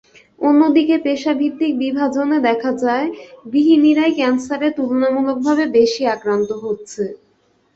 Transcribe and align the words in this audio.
অন্যদিকে 0.39 0.95
পেশাভিত্তিক 1.05 1.71
বিভাজনে 1.79 2.37
দেখা 2.47 2.71
যায়, 2.83 3.07
গৃহিণীরাই 3.45 4.11
ক্যানসারে 4.15 4.67
তুলনামূলকভাবে 4.77 5.63
বেশি 5.77 6.03
আক্রান্ত 6.15 6.49
হচ্ছে। 6.63 7.03